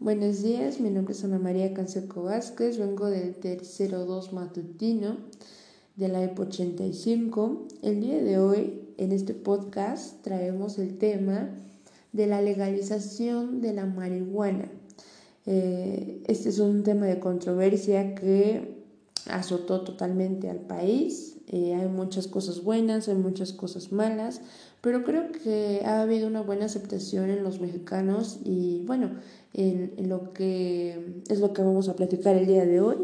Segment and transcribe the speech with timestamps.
[0.00, 5.16] Buenos días, mi nombre es Ana María Canseco Vázquez, vengo del tercero 2 matutino
[5.96, 7.66] de la EPO 85.
[7.82, 11.50] El día de hoy, en este podcast, traemos el tema
[12.12, 14.70] de la legalización de la marihuana.
[15.46, 18.84] Eh, este es un tema de controversia que
[19.26, 21.38] azotó totalmente al país.
[21.48, 24.42] Eh, hay muchas cosas buenas, hay muchas cosas malas,
[24.80, 29.10] pero creo que ha habido una buena aceptación en los mexicanos y bueno,
[29.54, 32.96] en, lo que es lo que vamos a platicar el día de hoy,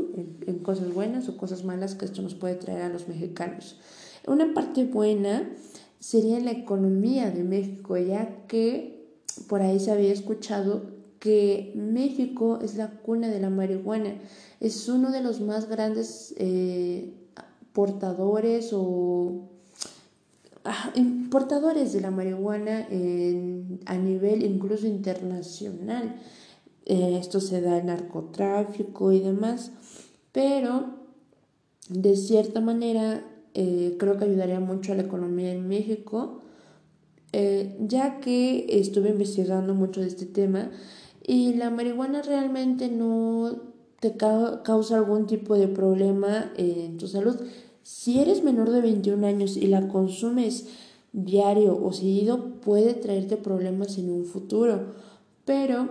[0.46, 3.78] en, cosas buenas o cosas malas que esto nos puede traer a los mexicanos.
[4.26, 5.50] Una parte buena
[5.98, 9.08] sería la economía de México, ya que
[9.48, 10.82] por ahí se había escuchado
[11.18, 14.14] que México es la cuna de la marihuana,
[14.60, 17.14] es uno de los más grandes eh,
[17.72, 19.53] portadores o
[20.94, 22.86] importadores de la marihuana
[23.86, 26.16] a nivel incluso internacional.
[26.86, 29.72] Eh, esto se da el narcotráfico y demás,
[30.32, 30.86] pero
[31.88, 36.40] de cierta manera eh, creo que ayudaría mucho a la economía en México,
[37.32, 40.70] eh, ya que estuve investigando mucho de este tema
[41.26, 43.62] y la marihuana realmente no
[44.00, 47.36] te causa algún tipo de problema en tu salud.
[47.84, 50.66] Si eres menor de 21 años y la consumes
[51.12, 54.94] diario o seguido, puede traerte problemas en un futuro,
[55.44, 55.90] pero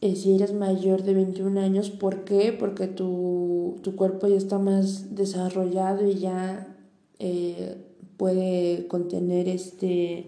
[0.00, 1.90] eh, si eres mayor de 21 años.
[1.90, 2.52] ¿Por qué?
[2.52, 6.76] Porque tu, cuerpo ya está más desarrollado y ya
[7.18, 7.78] eh,
[8.16, 10.26] puede contener este,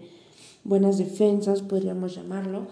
[0.65, 2.67] buenas defensas, podríamos llamarlo.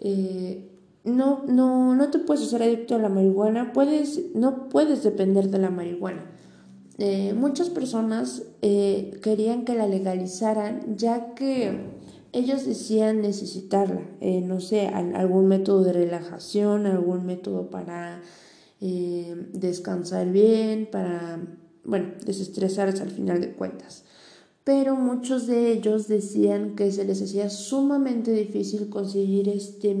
[0.00, 0.68] Eh,
[1.04, 5.58] no, no, no te puedes hacer adicto a la marihuana, puedes, no puedes depender de
[5.58, 6.32] la marihuana.
[7.34, 11.96] Muchas personas querían que la legalizaran ya que
[12.36, 18.20] ellos decían necesitarla, eh, no sé, algún método de relajación, algún método para
[18.82, 21.40] eh, descansar bien, para,
[21.82, 24.04] bueno, desestresarse al final de cuentas.
[24.64, 29.94] Pero muchos de ellos decían que se les hacía sumamente difícil conseguir este,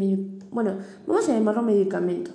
[0.50, 2.32] bueno, vamos a llamarlo medicamento.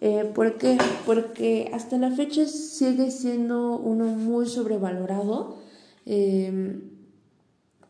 [0.00, 0.78] Eh, ¿Por qué?
[1.06, 5.56] Porque hasta la fecha sigue siendo uno muy sobrevalorado.
[6.04, 6.80] Eh,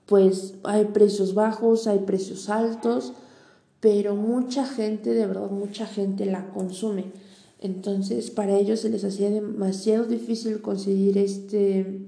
[0.07, 3.13] pues hay precios bajos, hay precios altos,
[3.81, 7.07] pero mucha gente, de verdad, mucha gente la consume.
[7.61, 12.07] Entonces, para ellos se les hacía demasiado difícil conseguir este,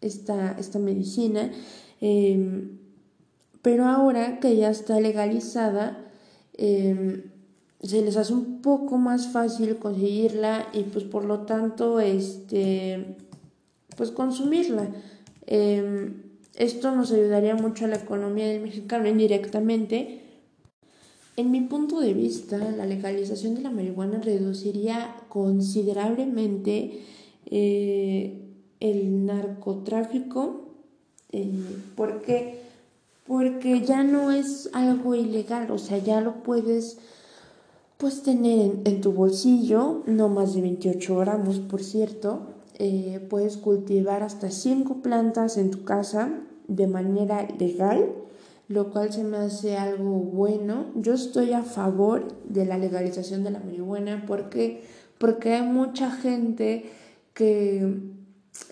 [0.00, 1.50] esta, esta medicina.
[2.00, 2.78] Em,
[3.62, 6.12] pero ahora que ya está legalizada,
[6.56, 7.33] em,
[7.86, 13.16] se les hace un poco más fácil conseguirla y pues por lo tanto, este,
[13.96, 14.88] pues consumirla.
[15.46, 16.22] Em,
[16.56, 20.20] esto nos ayudaría mucho a la economía del mexicano indirectamente.
[21.36, 27.00] En mi punto de vista, la legalización de la marihuana reduciría considerablemente
[27.46, 28.40] eh,
[28.80, 30.68] el narcotráfico.
[31.32, 31.50] Eh,
[31.96, 32.60] ¿Por qué?
[33.26, 36.98] Porque ya no es algo ilegal, o sea, ya lo puedes
[38.04, 42.48] pues tener en, tu bolsillo, no más de 28 gramos, por cierto,
[42.78, 46.28] eh, puedes cultivar hasta 5 plantas en tu casa
[46.68, 48.12] de manera legal,
[48.68, 50.88] lo cual se me hace algo bueno.
[50.96, 54.84] Yo estoy a favor de la legalización de la marihuana porque,
[55.16, 56.84] porque hay mucha gente
[57.32, 58.02] que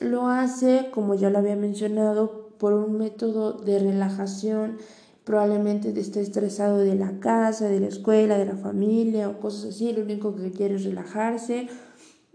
[0.01, 4.77] lo hace, como ya lo había mencionado, por un método de relajación,
[5.25, 9.93] probablemente esté estresado de la casa, de la escuela, de la familia o cosas así,
[9.93, 11.69] lo único que quiere es relajarse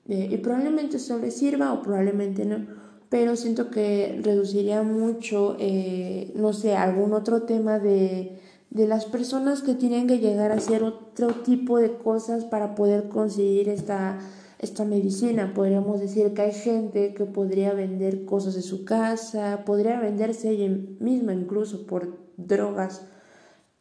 [0.08, 2.66] eh, y probablemente eso le sirva o probablemente no,
[3.10, 8.40] pero siento que reduciría mucho, eh, no sé, algún otro tema de,
[8.70, 13.10] de las personas que tienen que llegar a hacer otro tipo de cosas para poder
[13.10, 14.20] conseguir esta,
[14.60, 15.54] esta medicina.
[15.54, 20.76] Podríamos decir que hay gente que podría vender cosas de su casa, podría venderse ella
[21.00, 23.06] misma incluso por drogas.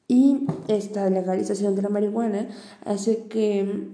[0.08, 2.48] Y esta legalización de la marihuana
[2.84, 3.88] hace que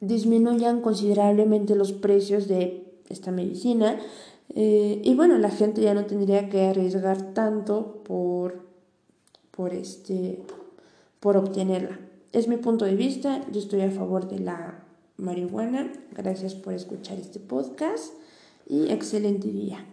[0.00, 3.98] disminuyan considerablemente los precios de esta medicina
[4.54, 8.64] eh, y bueno, la gente ya no tendría que arriesgar tanto por,
[9.50, 10.42] por, este,
[11.20, 11.98] por obtenerla.
[12.32, 14.84] Es mi punto de vista, yo estoy a favor de la
[15.18, 15.92] marihuana.
[16.12, 18.14] Gracias por escuchar este podcast
[18.66, 19.84] y excelente día.